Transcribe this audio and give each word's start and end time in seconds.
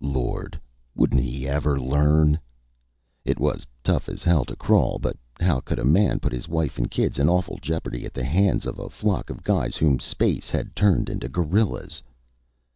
Lord, 0.00 0.60
wouldn't 0.94 1.20
he 1.24 1.48
ever 1.48 1.80
learn? 1.80 2.38
It 3.24 3.40
was 3.40 3.66
tough 3.82 4.08
as 4.08 4.22
hell 4.22 4.44
to 4.44 4.54
crawl, 4.54 5.00
but 5.00 5.16
how 5.40 5.58
could 5.58 5.80
a 5.80 5.84
man 5.84 6.20
put 6.20 6.32
his 6.32 6.46
wife 6.48 6.78
and 6.78 6.88
kids 6.88 7.18
in 7.18 7.28
awful 7.28 7.58
jeopardy 7.58 8.04
at 8.06 8.14
the 8.14 8.22
hands 8.24 8.66
of 8.66 8.78
a 8.78 8.88
flock 8.88 9.30
of 9.30 9.42
guys 9.42 9.74
whom 9.78 9.98
space 9.98 10.48
had 10.48 10.76
turned 10.76 11.08
into 11.10 11.28
gorillas? 11.28 12.04